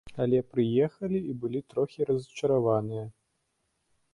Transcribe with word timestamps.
Але 0.23 0.37
прыехалі 0.53 1.19
і 1.33 1.35
былі 1.43 1.61
трохі 1.73 2.07
расчараваныя. 2.11 3.05